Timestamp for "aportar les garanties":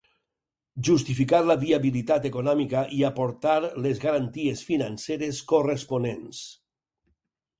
3.11-4.65